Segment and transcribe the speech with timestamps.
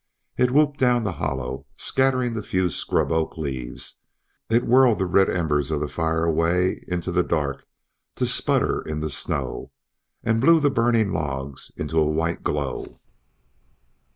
[0.35, 3.99] It whooped down the hollow, scattering the few scrub oak leaves;
[4.49, 7.67] it whirled the red embers of the fire away into the dark
[8.15, 9.69] to sputter in the snow,
[10.23, 12.99] and blew the burning logs into a white glow.